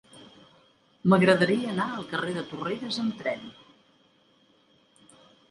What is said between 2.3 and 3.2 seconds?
de Torrelles amb